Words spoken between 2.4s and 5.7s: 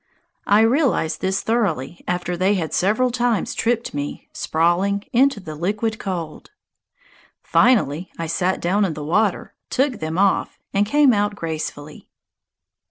had several times tripped me, sprawling, into the